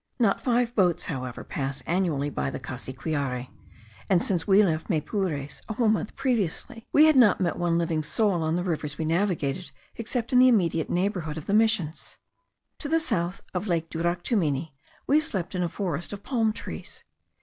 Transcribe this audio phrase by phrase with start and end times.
[0.17, 3.49] Not five boats, however, pass annually by the Cassiquiare;
[4.09, 8.01] and since we left Maypures (a whole month previously), we had not met one living
[8.01, 12.17] soul on the rivers we navigated, except in the immediate neighbourhood of the missions.
[12.79, 14.73] To the south of lake Duractumuni
[15.05, 17.03] we slept in a forest of palm trees.